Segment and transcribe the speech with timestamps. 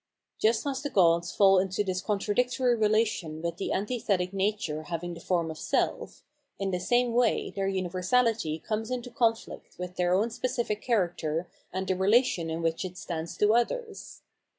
[0.39, 5.19] Just as the gods fall into this contradictory relation with the antithetic nature having the
[5.19, 6.23] form of self,
[6.57, 11.85] in the same way their universality comes into conflict with their own specific character and
[11.85, 14.23] the relation in which it stands to others.